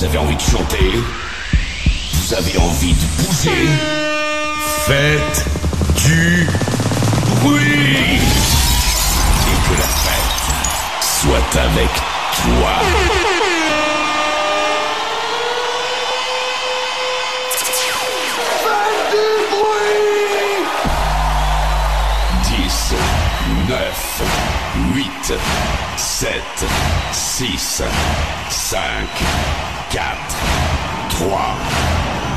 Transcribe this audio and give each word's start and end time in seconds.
Vous 0.00 0.06
avez 0.06 0.16
envie 0.16 0.36
de 0.36 0.40
chanter 0.40 0.92
Vous 2.14 2.32
avez 2.32 2.56
envie 2.56 2.94
de 2.94 3.22
bouger 3.22 3.68
Faites 4.86 5.44
du 5.94 6.48
bruit 7.42 8.18
Et 9.44 9.68
que 9.68 9.78
la 9.78 9.86
fête 9.86 10.40
soit 11.02 11.60
avec 11.60 11.90
toi. 12.32 12.80
Dix, 22.44 22.94
neuf, 23.68 24.22
huit, 24.94 25.34
sept, 25.96 26.64
six, 27.12 27.82
cinq, 28.48 29.08
4, 29.90 30.16
3, 31.08 31.26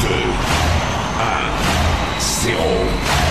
2, 0.02 0.10
1, 1.20 2.50
0. 2.50 3.23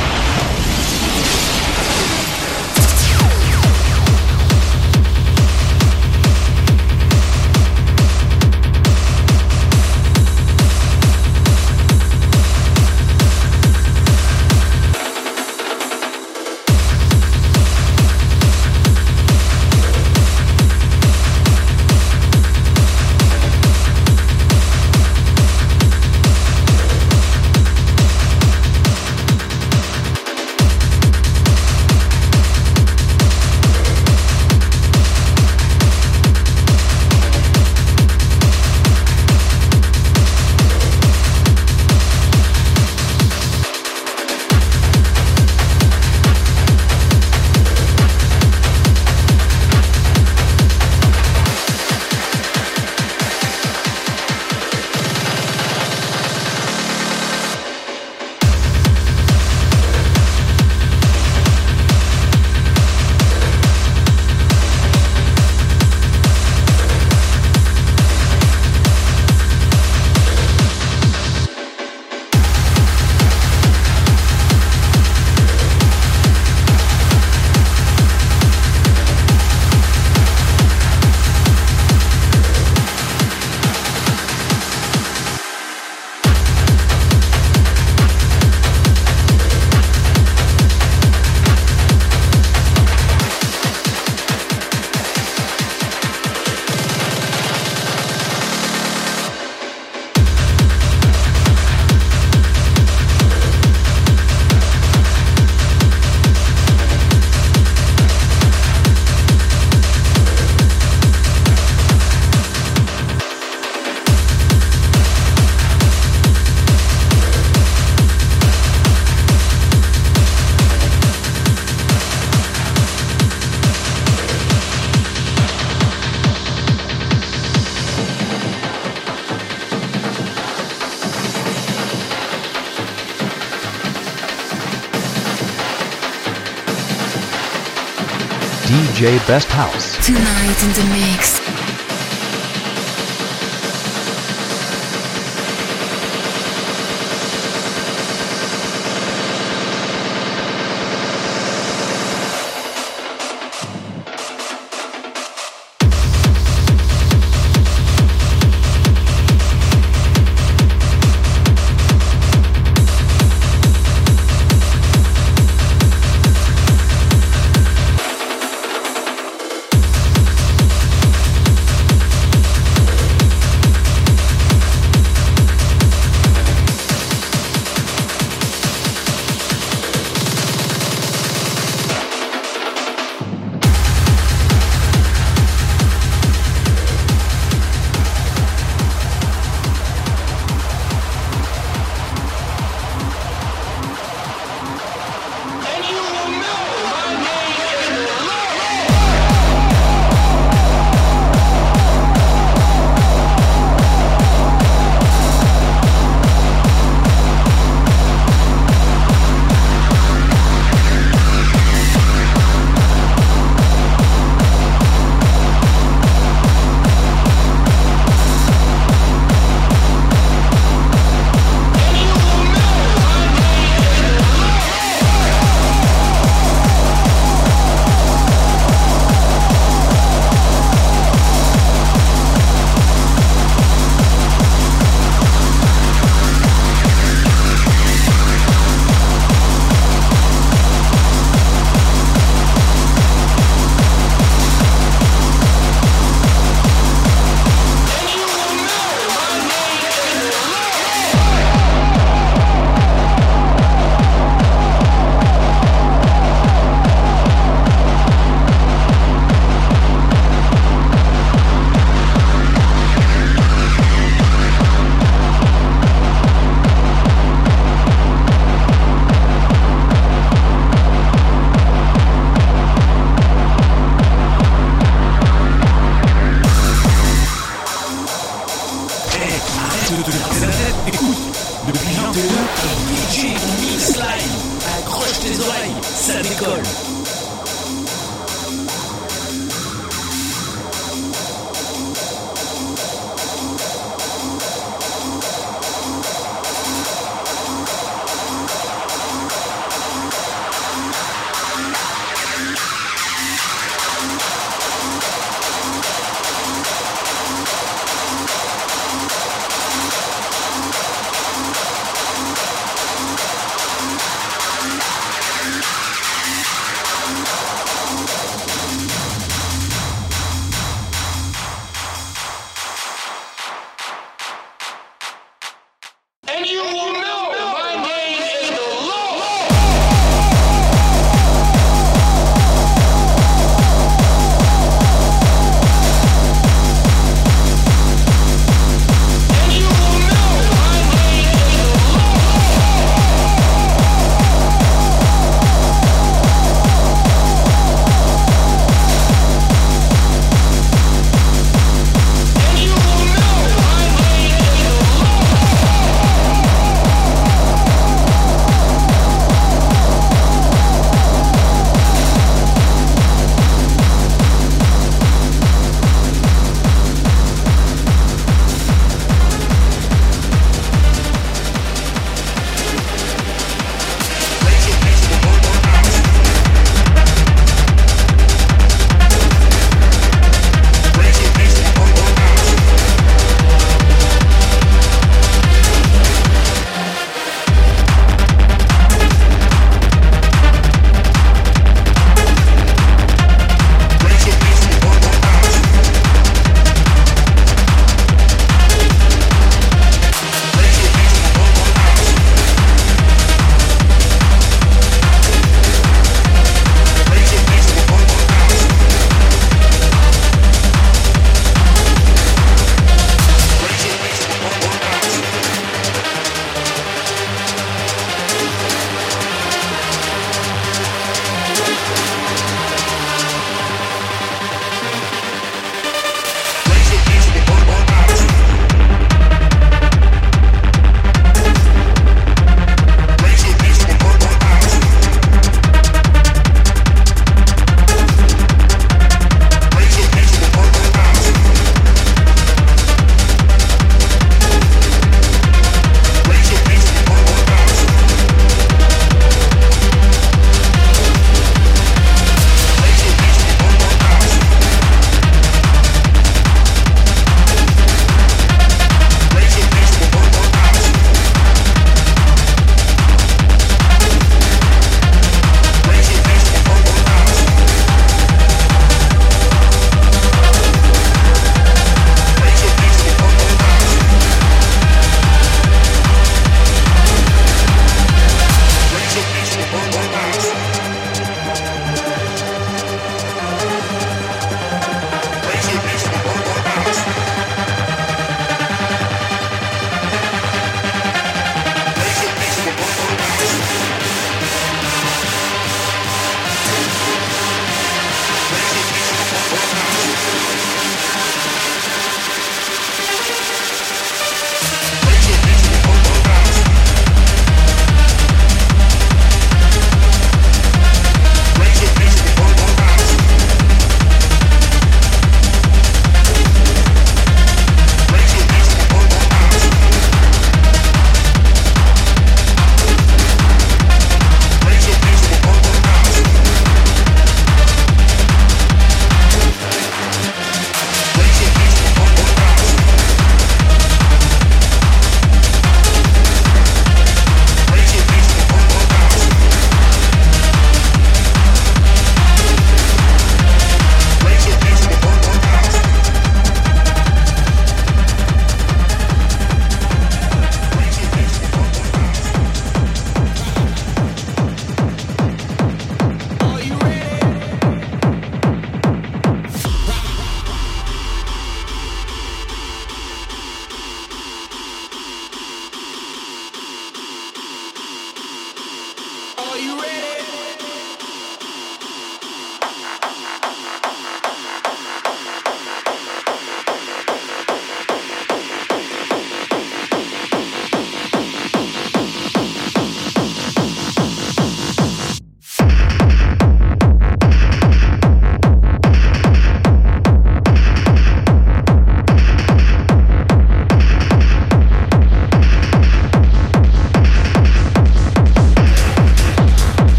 Best 139.02 139.48
House. 139.48 139.96
Tonight 140.06 140.62
in 140.62 140.70
the 140.74 140.84
mix. 140.94 141.41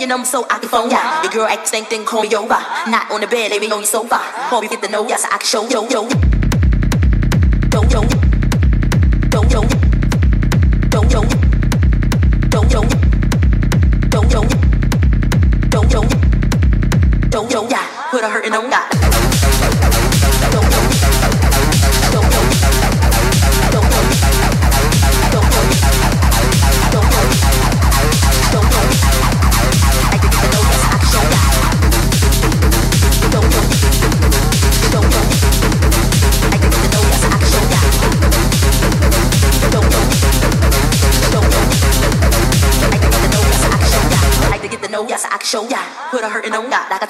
your 0.00 0.08
number 0.08 0.26
so 0.26 0.46
I 0.50 0.58
can 0.58 0.68
phone 0.68 0.90
ya. 0.90 1.22
Your 1.22 1.32
girl 1.32 1.46
act 1.46 1.68
same 1.68 1.84
thing, 1.84 2.04
call 2.04 2.22
me 2.22 2.34
over. 2.34 2.58
Not 2.88 3.10
on 3.10 3.20
the 3.20 3.26
bed, 3.26 3.50
lay 3.50 3.58
me 3.58 3.70
on 3.70 3.80
your 3.80 3.86
sofa. 3.86 4.18
Call 4.48 4.62
me 4.62 4.68
get 4.68 4.80
the 4.80 4.88
know 4.88 5.06
ya 5.06 5.16
so 5.16 5.28
I 5.30 5.38
can 5.38 5.46
show 5.46 5.68
yo 5.68 5.86
yo. 5.88 6.39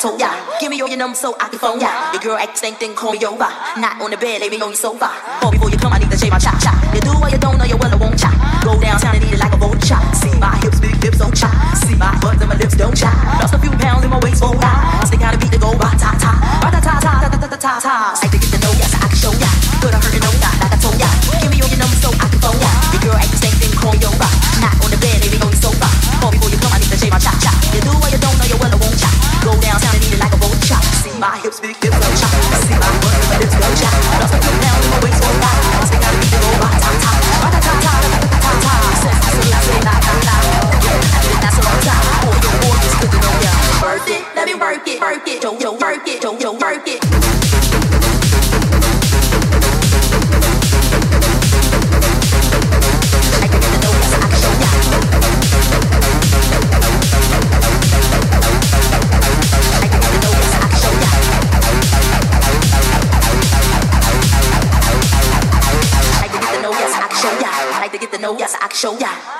Told 0.00 0.18
ya. 0.18 0.32
Give 0.58 0.72
me 0.72 0.80
all 0.80 0.88
your 0.88 0.96
numbers 0.96 1.20
so 1.20 1.36
I 1.36 1.52
can 1.52 1.58
phone 1.60 1.80
ya. 1.80 1.92
Your 2.16 2.22
girl 2.24 2.36
act 2.40 2.56
the 2.56 2.60
same 2.64 2.74
thing, 2.80 2.96
call 2.96 3.12
me 3.12 3.20
over. 3.20 3.52
Not 3.76 4.00
on 4.00 4.10
the 4.10 4.16
bed, 4.16 4.40
lay 4.40 4.48
me 4.48 4.56
on 4.56 4.72
your 4.72 4.80
sofa. 4.80 5.12
Oh, 5.44 5.52
before 5.52 5.68
you 5.68 5.76
come, 5.76 5.92
I 5.92 5.98
need 6.00 6.10
to 6.10 6.16
shave 6.16 6.32
my 6.32 6.40
chop 6.40 6.56
chop. 6.56 6.80
You 6.96 7.04
do 7.04 7.12
what 7.20 7.30
you 7.30 7.38
don't 7.38 7.60
know, 7.60 7.68
you 7.68 7.76
well, 7.76 7.92
I 7.92 8.00
won't 8.00 8.16
chop. 8.16 8.32
Go 8.64 8.80
downtown 8.80 9.20
and 9.20 9.24
eat 9.28 9.36
it 9.36 9.40
like 9.40 9.52
a 9.52 9.60
vulture. 9.60 10.00
See 10.16 10.32
my 10.40 10.56
hips, 10.64 10.80
big 10.80 10.96
hips, 11.04 11.20
don't 11.20 11.36
chop. 11.36 11.52
See 11.76 11.94
my 12.00 12.16
butt 12.24 12.40
and 12.40 12.48
my 12.48 12.56
lips, 12.56 12.74
don't 12.80 12.96
chop. 12.96 13.12
Lost 13.44 13.52
a 13.52 13.58
few 13.60 13.70
pounds 13.76 14.02
in 14.04 14.10
my 14.10 14.18
waist, 14.24 14.40
oh, 14.40 14.56
for 14.56 14.64
now. 14.64 15.04
Stick 15.04 15.20
out 15.20 15.36
a 15.36 15.38
beat 15.38 15.52
to 15.52 15.60
go, 15.60 15.76
ba 15.76 15.92
ta 16.00 16.16
ta. 16.16 16.32
Ba 16.64 16.72
ta 16.72 16.80
ta 16.80 16.96
ta 16.96 17.12
ta 17.20 17.28
ta 17.28 17.48
ta 17.52 17.58
ta 17.60 17.72
ta. 17.84 17.94
Like 18.24 18.32
to 18.32 18.38
get 18.40 18.50
to 18.56 18.58
know 18.64 18.72
ya, 18.80 18.86
so 18.88 18.96
I 19.04 19.06
can 19.12 19.18
show 19.20 19.34
ya. 19.36 19.50
Put 19.84 19.92
a 19.92 19.98
hurtin' 20.00 20.24
on 20.24 20.32
oh, 20.32 20.40
ya, 20.40 20.50
like 20.64 20.72
I 20.72 20.78
told 20.80 20.96
ya. 20.96 21.10
Give 21.44 21.52
me 21.52 21.60
all 21.60 21.68
your 21.68 21.80
numbers 21.80 22.00
so 22.00 22.08
I 22.16 22.24
can 22.24 22.40
phone 22.40 22.56
ya. 22.56 22.72
Your 22.96 23.02
girl 23.04 23.16
act 23.20 23.30
the 23.36 23.40
same 23.44 23.56
thing, 23.60 23.72
call 23.76 23.92
me 23.92 24.00
over. 24.08 24.30
Not 24.64 24.80
on 24.80 24.88
the 24.88 24.96
bed, 24.96 25.20
lay 25.20 25.28
me 25.28 25.38
on 25.44 25.52
your 25.52 25.60
sofa. 25.60 25.88
Oh, 26.24 26.32
before 26.32 26.48
you 26.48 26.56
come, 26.56 26.72
I 26.72 26.80
need 26.80 26.88
to 26.88 26.96
shave 26.96 27.12
my 27.12 27.20
chop 27.20 27.36
chop. 27.36 27.52
You 27.76 27.84
do 27.84 27.92
what 28.00 28.08
you 28.08 28.20
don't 28.20 28.36
know, 28.40 28.48
you 28.48 28.56
well, 28.56 28.72
I 28.72 28.78
won't 28.80 28.96
chop. 28.96 29.12
Go 29.44 29.52
downtown 29.60 29.89
my 31.20 31.36
hips, 31.36 31.60
big 31.60 31.76
hips, 31.76 31.92
go 31.92 32.08
chop. 32.16 32.32
See 32.64 32.72
my 32.72 32.88
butt, 33.04 33.12
my 33.28 33.36
hips, 33.36 33.52
go 33.52 33.68
chop. 33.76 33.92
Don't 33.92 34.28
stop 34.32 34.40
me 34.40 34.56
down, 34.64 34.80
my 34.88 34.98
waist 35.04 35.20
won't 35.20 35.36
lie. 35.36 35.60
I 35.60 35.84
think 35.84 36.00
I 36.00 36.10
need 36.16 36.32
to 36.32 36.38
go 36.40 36.48
rock, 36.64 36.76
top, 36.80 36.96
top, 36.96 37.20
rock, 37.44 37.56
top, 37.60 37.76
top, 37.84 38.00
rock, 38.08 38.24
top, 38.40 38.56
top. 38.64 38.80
Says 39.04 39.20
this 39.20 39.36
is 39.36 39.48
last 39.52 39.68
thing 39.68 39.84
I 39.84 40.00
can 40.00 40.18
lie. 40.24 40.48
Yeah, 40.80 40.96
I 40.96 41.20
think 41.20 41.40
that's 41.44 41.56
what 41.60 41.68
I'm 41.68 41.80
top. 41.84 42.24
Oh, 42.24 42.32
your 42.40 42.56
boy 42.64 42.80
is 42.80 42.94
cooking 43.04 43.24
on 43.28 43.36
ya. 43.44 43.52
Work 43.84 44.08
it, 44.08 44.22
let 44.32 44.44
me 44.48 44.54
work 44.56 44.88
it, 44.88 44.96
work 44.96 45.28
it, 45.28 45.42
yo, 45.44 45.50
yo, 45.60 45.70
work 45.76 46.08
it, 46.08 46.22
yo, 46.24 46.30
yo, 46.40 46.50
work 46.56 46.88
it. 46.88 47.29
yes, 68.38 68.54
I 68.60 68.68
show 68.74 68.96
ya. 68.98 69.39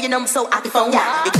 you, 0.00 0.08
know 0.08 0.20
I'm 0.20 0.26
so 0.26 0.48
out 0.52 0.64
the 0.64 0.70
phone. 0.70 0.92
Yeah. 0.92 1.31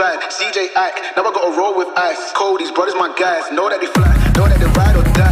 side. 0.00 0.20
CJ 0.32 0.58
Ike, 0.76 0.96
now 1.14 1.24
I 1.28 1.32
gotta 1.36 1.52
roll 1.58 1.76
with 1.76 1.88
ice. 1.98 2.32
Cody's 2.32 2.68
these 2.68 2.74
brothers 2.74 2.94
my 2.96 3.12
guys. 3.20 3.44
Know 3.52 3.68
that 3.68 3.80
they 3.80 3.90
fly, 3.96 4.14
know 4.36 4.48
that 4.48 4.58
they 4.58 4.70
ride 4.78 4.96
or 4.96 5.04
die. 5.12 5.29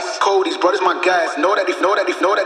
guys. 0.00 0.18
Cody's 0.18 0.56
brothers, 0.58 0.80
my 0.82 1.00
guys. 1.04 1.36
Know 1.38 1.54
that 1.54 1.68
if, 1.68 1.80
know 1.80 1.94
that 1.94 2.08
if, 2.08 2.20
know 2.20 2.34
that. 2.34 2.45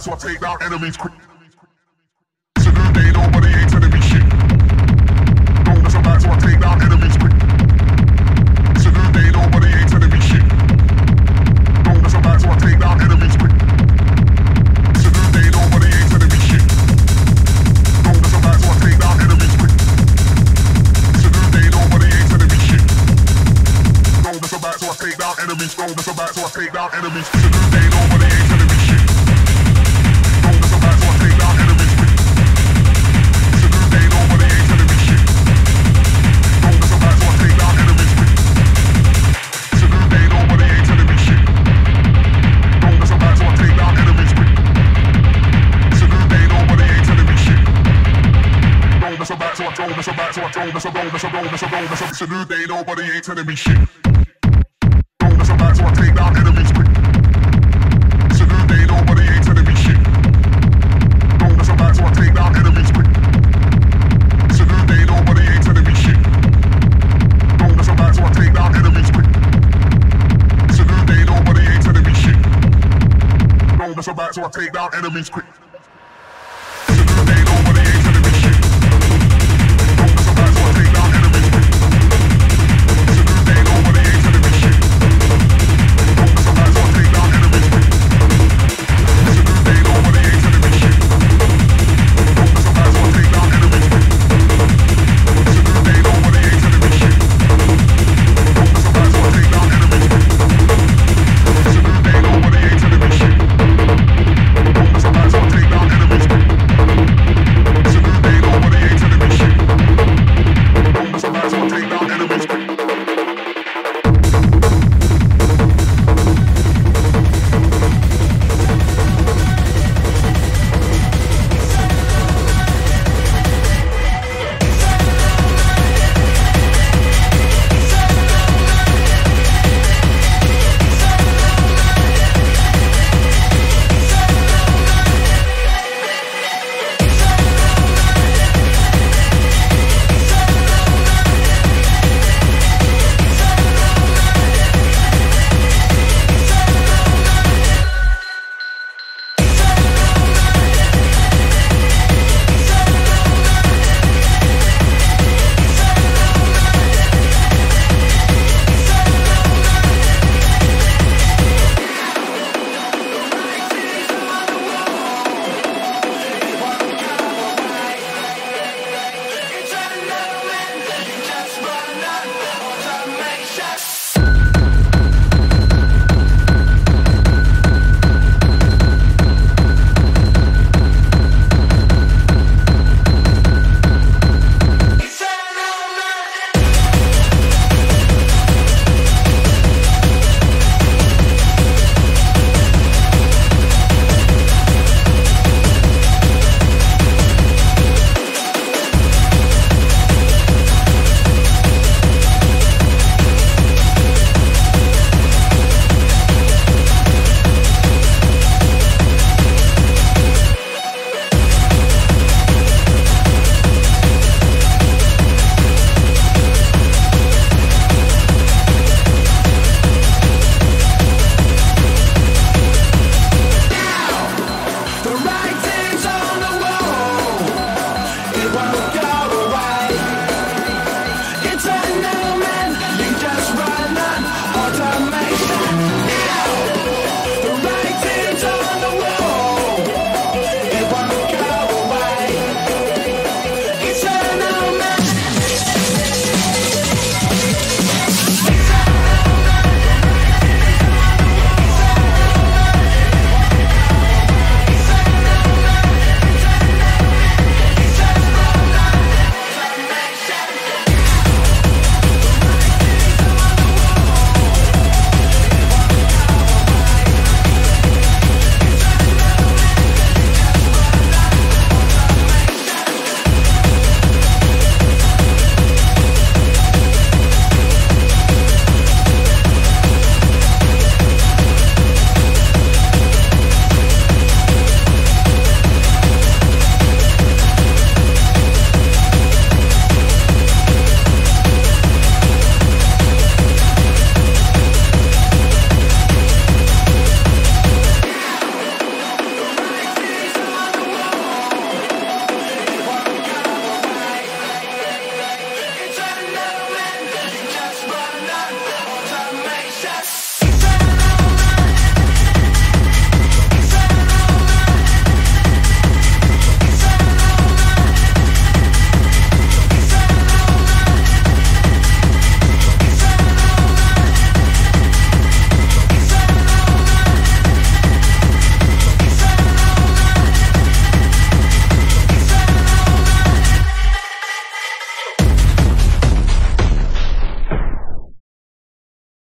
So 0.00 0.12
I 0.12 0.16
take 0.16 0.40
down 0.40 0.62
enemies. 0.62 0.96